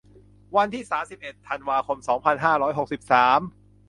[0.55, 3.39] วันที่ สามสิบเอ็ด ธันวาคม สองพันห้าร้อยหกสิบสาม